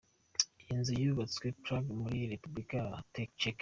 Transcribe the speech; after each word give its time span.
Iyi 0.61 0.73
nzu 0.79 0.93
yubatswe 1.01 1.45
Prague 1.63 1.93
muri 2.01 2.17
République 2.31 2.71
ya 2.77 2.85
Tchèque. 3.13 3.59